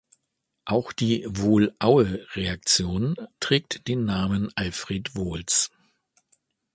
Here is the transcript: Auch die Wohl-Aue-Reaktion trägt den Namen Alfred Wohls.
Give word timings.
Auch 0.65 0.93
die 0.93 1.23
Wohl-Aue-Reaktion 1.27 3.13
trägt 3.39 3.87
den 3.87 4.03
Namen 4.03 4.49
Alfred 4.55 5.15
Wohls. 5.15 5.69